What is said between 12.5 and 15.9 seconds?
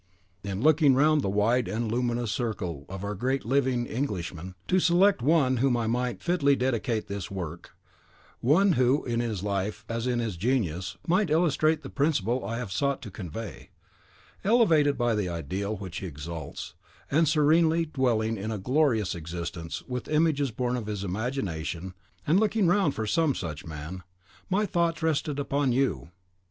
have sought to convey; elevated by the ideal